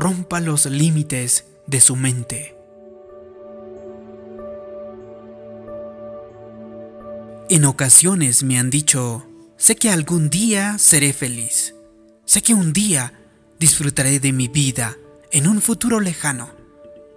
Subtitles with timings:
[0.00, 2.56] rompa los límites de su mente.
[7.50, 9.26] En ocasiones me han dicho,
[9.58, 11.74] sé que algún día seré feliz,
[12.24, 13.12] sé que un día
[13.58, 14.96] disfrutaré de mi vida
[15.32, 16.50] en un futuro lejano,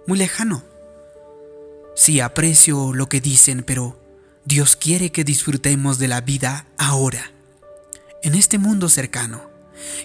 [0.06, 0.62] muy lejano.
[1.96, 3.98] Sí aprecio lo que dicen, pero
[4.44, 7.32] Dios quiere que disfrutemos de la vida ahora,
[8.22, 9.53] en este mundo cercano.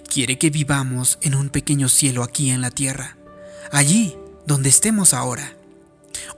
[0.07, 3.17] Quiere que vivamos en un pequeño cielo aquí en la tierra,
[3.71, 5.55] allí donde estemos ahora.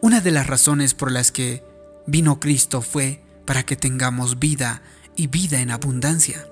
[0.02, 1.63] Una de las razones por las que
[2.05, 4.82] vino Cristo fue para que tengamos vida
[5.16, 6.48] y vida en abundancia.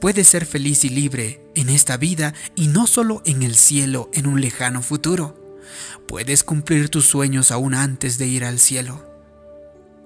[0.00, 4.26] Puedes ser feliz y libre en esta vida y no solo en el cielo en
[4.26, 5.58] un lejano futuro.
[6.06, 9.06] Puedes cumplir tus sueños aún antes de ir al cielo.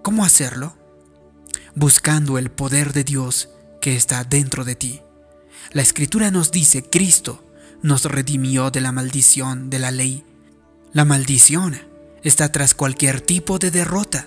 [0.02, 0.76] ¿Cómo hacerlo?
[1.74, 3.50] Buscando el poder de Dios
[3.80, 5.02] que está dentro de ti.
[5.72, 7.44] La escritura nos dice, Cristo
[7.82, 10.24] nos redimió de la maldición de la ley.
[10.92, 11.80] La maldición
[12.22, 14.26] está tras cualquier tipo de derrota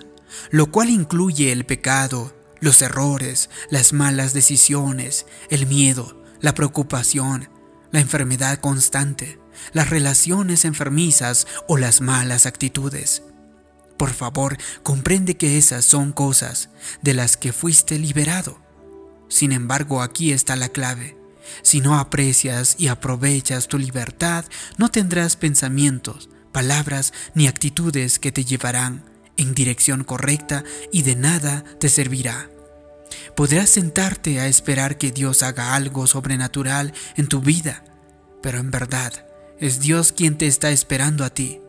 [0.52, 7.50] lo cual incluye el pecado, los errores, las malas decisiones, el miedo, la preocupación,
[7.92, 9.40] la enfermedad constante,
[9.72, 13.24] las relaciones enfermizas o las malas actitudes.
[13.98, 16.70] Por favor, comprende que esas son cosas
[17.02, 18.60] de las que fuiste liberado.
[19.30, 21.18] Sin embargo, aquí está la clave.
[21.62, 24.46] Si no aprecias y aprovechas tu libertad,
[24.78, 29.04] no tendrás pensamientos, palabras ni actitudes que te llevarán
[29.38, 32.50] en dirección correcta y de nada te servirá.
[33.36, 37.84] Podrás sentarte a esperar que Dios haga algo sobrenatural en tu vida,
[38.42, 39.26] pero en verdad
[39.60, 41.60] es Dios quien te está esperando a ti.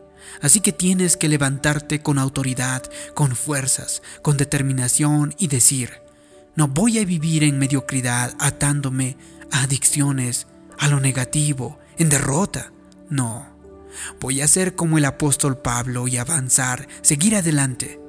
[0.41, 5.91] Así que tienes que levantarte con autoridad, con fuerzas, con determinación y decir,
[6.55, 9.17] no voy a vivir en mediocridad atándome
[9.55, 12.71] a adicciones, a lo negativo, en derrota.
[13.09, 13.47] No.
[14.19, 17.99] Voy a ser como el apóstol Pablo y avanzar, seguir adelante.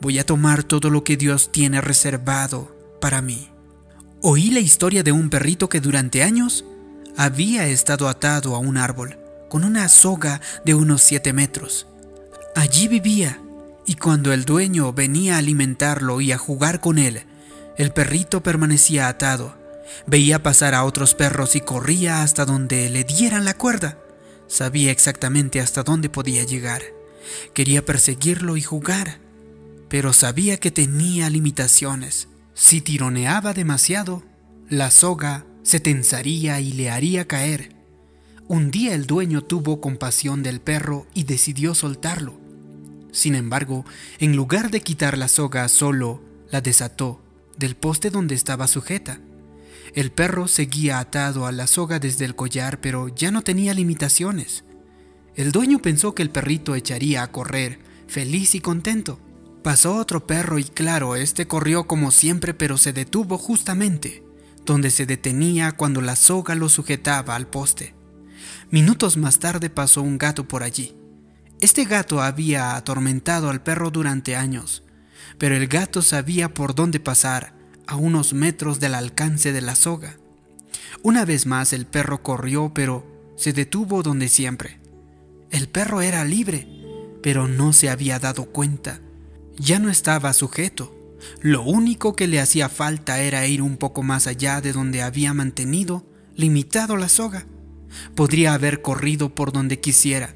[0.00, 3.48] Voy a tomar todo lo que Dios tiene reservado para mí.
[4.22, 6.64] Oí la historia de un perrito que durante años
[7.16, 11.86] había estado atado a un árbol con una soga de unos 7 metros.
[12.56, 13.40] Allí vivía
[13.86, 17.22] y cuando el dueño venía a alimentarlo y a jugar con él,
[17.76, 19.56] el perrito permanecía atado.
[20.06, 23.98] Veía pasar a otros perros y corría hasta donde le dieran la cuerda.
[24.46, 26.82] Sabía exactamente hasta dónde podía llegar.
[27.54, 29.18] Quería perseguirlo y jugar,
[29.88, 32.28] pero sabía que tenía limitaciones.
[32.54, 34.24] Si tironeaba demasiado,
[34.68, 37.76] la soga se tensaría y le haría caer.
[38.48, 42.40] Un día el dueño tuvo compasión del perro y decidió soltarlo.
[43.12, 43.84] Sin embargo,
[44.18, 47.20] en lugar de quitar la soga solo, la desató
[47.58, 49.20] del poste donde estaba sujeta.
[49.94, 54.64] El perro seguía atado a la soga desde el collar, pero ya no tenía limitaciones.
[55.34, 59.20] El dueño pensó que el perrito echaría a correr, feliz y contento.
[59.62, 64.22] Pasó otro perro y claro, este corrió como siempre, pero se detuvo justamente
[64.68, 67.94] donde se detenía cuando la soga lo sujetaba al poste.
[68.70, 70.94] Minutos más tarde pasó un gato por allí.
[71.62, 74.84] Este gato había atormentado al perro durante años,
[75.38, 77.54] pero el gato sabía por dónde pasar
[77.88, 80.18] a unos metros del alcance de la soga.
[81.02, 84.78] Una vez más el perro corrió, pero se detuvo donde siempre.
[85.50, 86.68] El perro era libre,
[87.22, 89.00] pero no se había dado cuenta.
[89.56, 90.94] Ya no estaba sujeto.
[91.40, 95.32] Lo único que le hacía falta era ir un poco más allá de donde había
[95.32, 96.04] mantenido
[96.36, 97.46] limitado la soga.
[98.14, 100.34] Podría haber corrido por donde quisiera.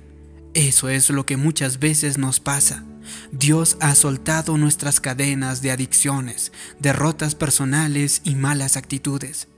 [0.55, 2.85] Eso es lo que muchas veces nos pasa.
[3.31, 9.49] Dios ha soltado nuestras cadenas de adicciones, derrotas personales y malas actitudes.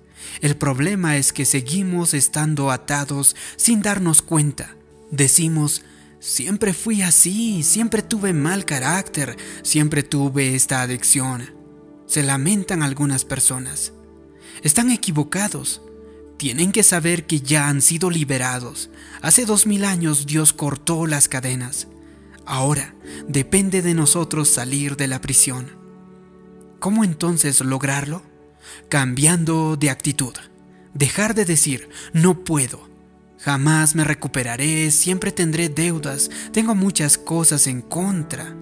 [0.41, 4.77] El problema es que seguimos estando atados sin darnos cuenta.
[5.11, 5.83] Decimos,
[6.21, 11.55] siempre fui así, siempre tuve mal carácter, siempre tuve esta adicción.
[12.07, 13.93] Se lamentan algunas personas.
[14.63, 15.83] Están equivocados.
[16.37, 18.91] Tienen que saber que ya han sido liberados.
[19.23, 21.87] Hace dos mil años Dios cortó las cadenas.
[22.47, 22.95] Ahora
[23.29, 25.71] depende de nosotros salir de la prisión.
[26.79, 28.23] ¿Cómo entonces lograrlo?
[28.89, 30.35] Cambiando de actitud.
[30.93, 32.89] Dejar de decir, no puedo.
[33.41, 38.55] Jamás me recuperaré, siempre tendré deudas, tengo muchas cosas en contra.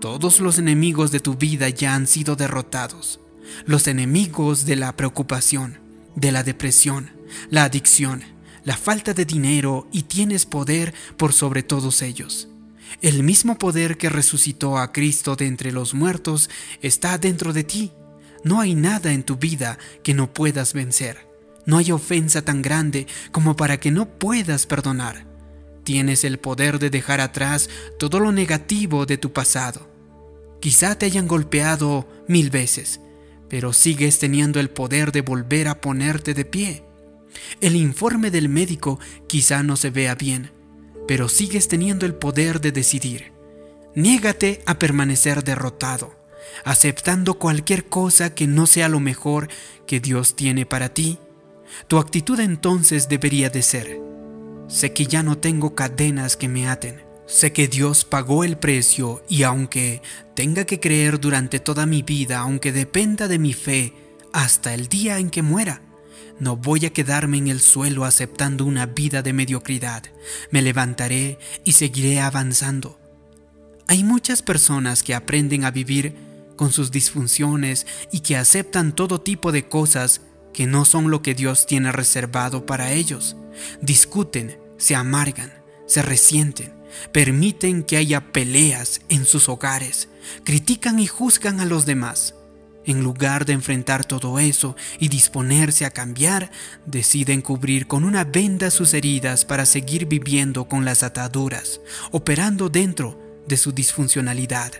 [0.00, 3.20] Todos los enemigos de tu vida ya han sido derrotados.
[3.66, 5.78] Los enemigos de la preocupación,
[6.14, 7.10] de la depresión,
[7.50, 8.22] la adicción,
[8.64, 12.48] la falta de dinero y tienes poder por sobre todos ellos.
[13.02, 16.50] El mismo poder que resucitó a Cristo de entre los muertos
[16.80, 17.92] está dentro de ti.
[18.44, 21.26] No hay nada en tu vida que no puedas vencer.
[21.66, 25.26] No hay ofensa tan grande como para que no puedas perdonar.
[25.82, 29.88] Tienes el poder de dejar atrás todo lo negativo de tu pasado.
[30.60, 33.00] Quizá te hayan golpeado mil veces,
[33.50, 36.84] pero sigues teniendo el poder de volver a ponerte de pie.
[37.60, 40.50] El informe del médico quizá no se vea bien,
[41.06, 43.32] pero sigues teniendo el poder de decidir.
[43.94, 46.14] Niégate a permanecer derrotado,
[46.64, 49.48] aceptando cualquier cosa que no sea lo mejor
[49.86, 51.18] que Dios tiene para ti.
[51.88, 54.00] Tu actitud entonces debería de ser,
[54.68, 59.22] sé que ya no tengo cadenas que me aten, sé que Dios pagó el precio
[59.28, 60.02] y aunque
[60.34, 63.92] tenga que creer durante toda mi vida, aunque dependa de mi fe,
[64.32, 65.80] hasta el día en que muera,
[66.40, 70.02] no voy a quedarme en el suelo aceptando una vida de mediocridad.
[70.50, 72.98] Me levantaré y seguiré avanzando.
[73.86, 76.16] Hay muchas personas que aprenden a vivir
[76.56, 80.22] con sus disfunciones y que aceptan todo tipo de cosas
[80.52, 83.36] que no son lo que Dios tiene reservado para ellos.
[83.82, 85.52] Discuten, se amargan,
[85.86, 86.72] se resienten,
[87.12, 90.08] permiten que haya peleas en sus hogares,
[90.44, 92.34] critican y juzgan a los demás.
[92.86, 96.50] En lugar de enfrentar todo eso y disponerse a cambiar,
[96.84, 103.18] deciden cubrir con una venda sus heridas para seguir viviendo con las ataduras, operando dentro
[103.48, 104.72] de su disfuncionalidad.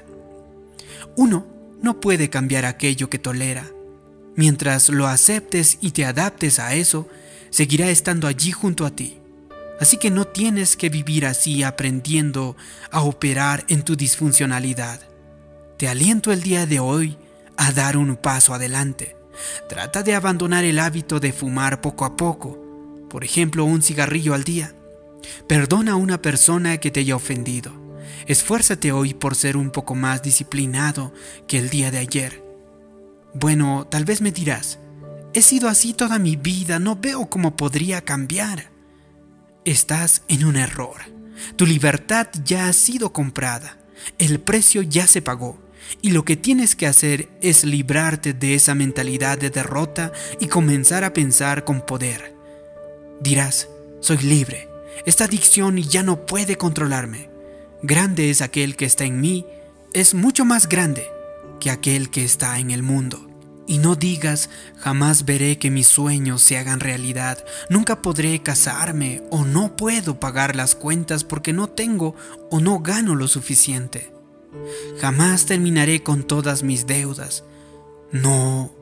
[1.17, 1.47] Uno
[1.83, 3.71] no puede cambiar aquello que tolera.
[4.37, 7.09] Mientras lo aceptes y te adaptes a eso,
[7.51, 9.19] seguirá estando allí junto a ti.
[9.81, 12.57] Así que no tienes que vivir así aprendiendo
[12.91, 15.01] a operar en tu disfuncionalidad.
[15.79, 17.17] Te aliento el día de hoy
[17.57, 19.17] a dar un paso adelante.
[19.69, 22.59] Trata de abandonar el hábito de fumar poco a poco,
[23.09, 24.75] por ejemplo un cigarrillo al día.
[25.49, 27.73] Perdona a una persona que te haya ofendido.
[28.27, 31.13] Esfuérzate hoy por ser un poco más disciplinado
[31.47, 32.43] que el día de ayer.
[33.35, 34.79] Bueno, tal vez me dirás,
[35.33, 38.71] he sido así toda mi vida, no veo cómo podría cambiar.
[39.65, 40.97] Estás en un error.
[41.57, 43.79] Tu libertad ya ha sido comprada.
[44.19, 45.64] El precio ya se pagó.
[46.03, 51.05] Y lo que tienes que hacer es librarte de esa mentalidad de derrota y comenzar
[51.05, 52.35] a pensar con poder.
[53.21, 53.69] Dirás,
[54.01, 54.69] soy libre,
[55.07, 57.31] esta adicción ya no puede controlarme.
[57.83, 59.47] Grande es aquel que está en mí,
[59.93, 61.07] es mucho más grande
[61.61, 63.29] que aquel que está en el mundo.
[63.67, 69.45] Y no digas, jamás veré que mis sueños se hagan realidad, nunca podré casarme o
[69.45, 72.15] no puedo pagar las cuentas porque no tengo
[72.51, 74.14] o no gano lo suficiente.
[75.01, 77.45] Jamás terminaré con todas mis deudas.
[78.13, 78.73] No,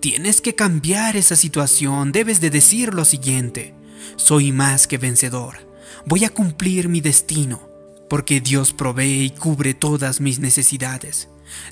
[0.00, 2.12] tienes que cambiar esa situación.
[2.12, 3.74] Debes de decir lo siguiente.
[4.16, 5.68] Soy más que vencedor.
[6.06, 7.68] Voy a cumplir mi destino,
[8.08, 11.28] porque Dios provee y cubre todas mis necesidades.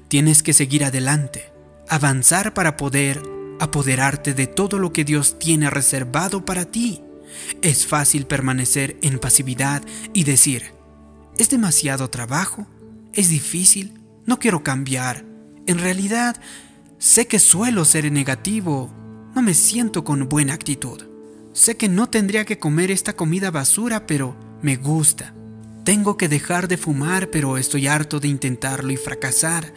[0.08, 1.52] Tienes que seguir adelante,
[1.88, 3.20] avanzar para poder
[3.60, 7.02] apoderarte de todo lo que Dios tiene reservado para ti.
[7.62, 9.82] Es fácil permanecer en pasividad
[10.14, 10.72] y decir,
[11.38, 12.66] ¿es demasiado trabajo?
[13.12, 15.24] Es difícil, no quiero cambiar.
[15.66, 16.40] En realidad,
[16.98, 18.92] sé que suelo ser negativo,
[19.34, 21.02] no me siento con buena actitud.
[21.52, 25.34] Sé que no tendría que comer esta comida basura, pero me gusta.
[25.84, 29.72] Tengo que dejar de fumar, pero estoy harto de intentarlo y fracasar.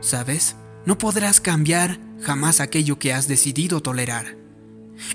[0.00, 0.56] ¿Sabes?
[0.86, 4.36] No podrás cambiar jamás aquello que has decidido tolerar.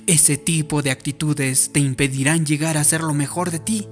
[0.08, 3.88] Ese tipo de actitudes te impedirán llegar a ser lo mejor de ti.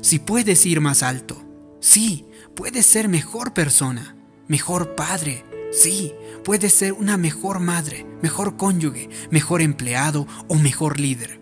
[0.00, 1.42] Si puedes ir más alto,
[1.80, 2.26] sí,
[2.58, 4.16] Puedes ser mejor persona,
[4.48, 6.12] mejor padre, sí,
[6.42, 11.38] puedes ser una mejor madre, mejor cónyuge, mejor empleado o mejor líder.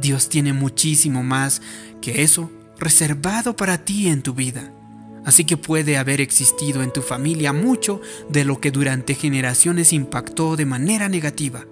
[0.00, 1.60] Dios tiene muchísimo más
[2.00, 4.72] que eso reservado para ti en tu vida.
[5.24, 10.54] Así que puede haber existido en tu familia mucho de lo que durante generaciones impactó
[10.54, 11.64] de manera negativa.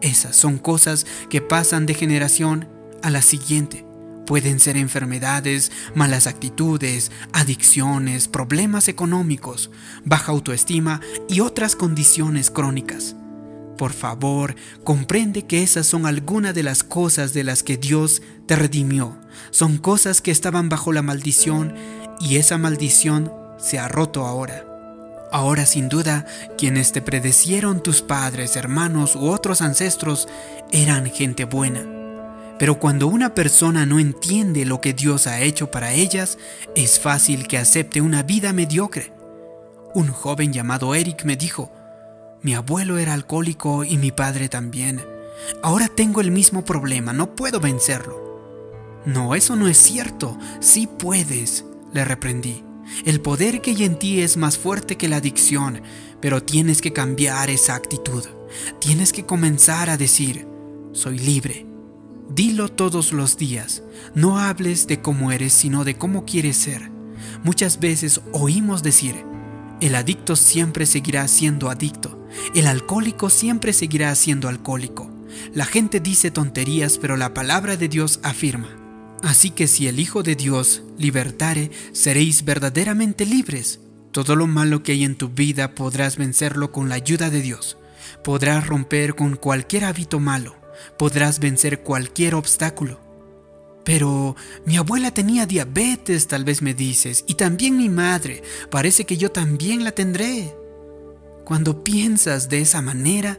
[0.00, 2.66] Esas son cosas que pasan de generación
[3.02, 3.85] a la siguiente
[4.26, 9.70] Pueden ser enfermedades, malas actitudes, adicciones, problemas económicos,
[10.04, 13.14] baja autoestima y otras condiciones crónicas.
[13.78, 18.56] Por favor, comprende que esas son algunas de las cosas de las que Dios te
[18.56, 19.16] redimió.
[19.52, 21.74] Son cosas que estaban bajo la maldición
[22.20, 24.64] y esa maldición se ha roto ahora.
[25.30, 26.26] Ahora sin duda,
[26.58, 30.26] quienes te predecieron tus padres, hermanos u otros ancestros
[30.72, 31.95] eran gente buena
[32.58, 36.38] pero cuando una persona no entiende lo que Dios ha hecho para ellas,
[36.74, 39.12] es fácil que acepte una vida mediocre.
[39.94, 41.72] Un joven llamado Eric me dijo,
[42.42, 45.02] mi abuelo era alcohólico y mi padre también.
[45.62, 48.26] Ahora tengo el mismo problema, no puedo vencerlo.
[49.04, 50.38] No, eso no es cierto.
[50.60, 52.64] Sí puedes, le reprendí.
[53.04, 55.82] El poder que hay en ti es más fuerte que la adicción,
[56.20, 58.24] pero tienes que cambiar esa actitud.
[58.80, 60.46] Tienes que comenzar a decir,
[60.92, 61.65] soy libre.
[62.28, 63.82] Dilo todos los días.
[64.14, 66.90] No hables de cómo eres, sino de cómo quieres ser.
[67.44, 69.24] Muchas veces oímos decir,
[69.80, 72.26] el adicto siempre seguirá siendo adicto.
[72.54, 75.10] El alcohólico siempre seguirá siendo alcohólico.
[75.54, 78.68] La gente dice tonterías, pero la palabra de Dios afirma.
[79.22, 83.80] Así que si el Hijo de Dios libertare, seréis verdaderamente libres.
[84.12, 87.76] Todo lo malo que hay en tu vida podrás vencerlo con la ayuda de Dios.
[88.24, 90.56] Podrás romper con cualquier hábito malo.
[90.98, 93.00] Podrás vencer cualquier obstáculo.
[93.84, 98.42] Pero mi abuela tenía diabetes, tal vez me dices, y también mi madre.
[98.70, 100.54] Parece que yo también la tendré.
[101.44, 103.38] Cuando piensas de esa manera,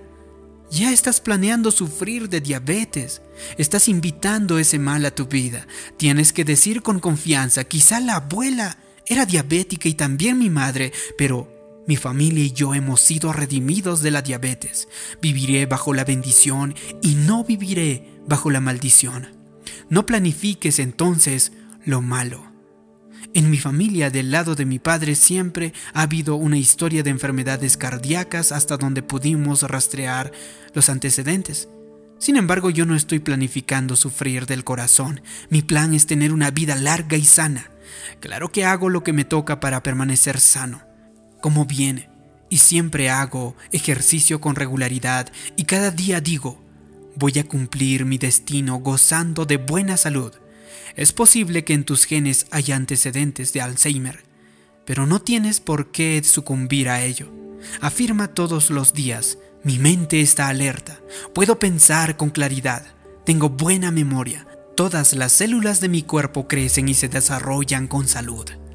[0.70, 3.22] ya estás planeando sufrir de diabetes.
[3.58, 5.67] Estás invitando ese mal a tu vida.
[5.98, 11.57] Tienes que decir con confianza, quizá la abuela era diabética y también mi madre, pero
[11.88, 14.88] mi familia y yo hemos sido redimidos de la diabetes.
[15.22, 19.27] Viviré bajo la bendición y no viviré bajo la maldición.
[19.89, 21.53] No planifiques entonces
[21.86, 22.51] lo malo.
[23.34, 27.77] En mi familia del lado de mi padre siempre ha habido una historia de enfermedades
[27.77, 30.32] cardíacas hasta donde pudimos rastrear
[30.74, 31.70] los antecedentes.
[32.20, 35.22] Sin embargo, yo no estoy planificando sufrir del corazón.
[35.50, 37.70] Mi plan es tener una vida larga y sana.
[38.20, 40.87] Claro que hago lo que me toca para permanecer sano.
[41.48, 42.10] Como viene.
[42.50, 46.62] Y siempre hago ejercicio con regularidad y cada día digo,
[47.16, 50.34] voy a cumplir mi destino gozando de buena salud.
[50.98, 54.25] Es posible que en tus genes haya antecedentes de Alzheimer,
[54.86, 57.32] pero no tienes por qué sucumbir a ello.
[57.80, 61.00] Afirma todos los días, mi mente está alerta,
[61.34, 62.86] puedo pensar con claridad,
[63.25, 68.67] tengo buena memoria, todas las células de mi cuerpo crecen y se desarrollan con salud.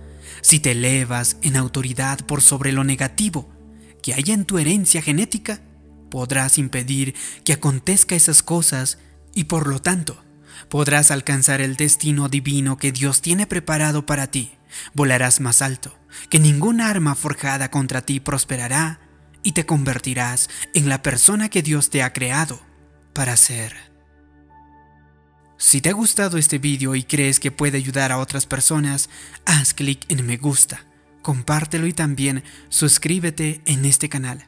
[0.42, 3.48] Si te elevas en autoridad por sobre lo negativo
[4.02, 5.62] que hay en tu herencia genética,
[6.10, 8.98] podrás impedir que acontezca esas cosas
[9.34, 10.22] y por lo tanto
[10.68, 14.52] podrás alcanzar el destino divino que Dios tiene preparado para ti.
[14.94, 15.96] Volarás más alto,
[16.28, 19.00] que ninguna arma forjada contra ti prosperará
[19.42, 22.60] y te convertirás en la persona que Dios te ha creado
[23.12, 23.91] para ser.
[25.62, 29.08] Si te ha gustado este vídeo y crees que puede ayudar a otras personas,
[29.46, 30.84] haz clic en me gusta,
[31.22, 34.44] compártelo y también suscríbete en este canal.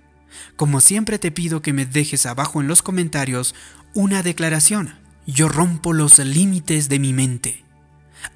[0.57, 3.55] Como siempre te pido que me dejes abajo en los comentarios
[3.95, 4.99] una declaración.
[5.25, 7.65] Yo rompo los límites de mi mente.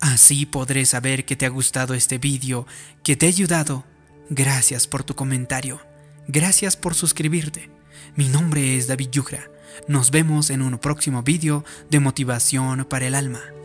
[0.00, 2.64] Así podré saber que te ha gustado este vídeo,
[3.02, 3.84] que te ha ayudado.
[4.30, 5.80] Gracias por tu comentario.
[6.28, 7.70] Gracias por suscribirte.
[8.14, 9.57] Mi nombre es David Yugra.
[9.86, 13.57] Nos vemos en un próximo vídeo de motivación para el alma.